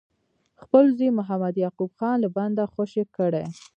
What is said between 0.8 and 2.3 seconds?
زوی محمد یعقوب خان له